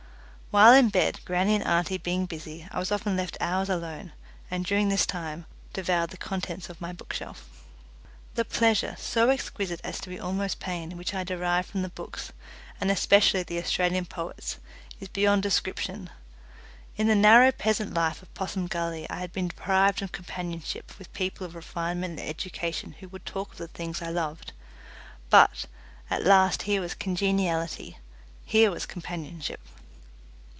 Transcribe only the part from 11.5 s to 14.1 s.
from the books, and especially the Australian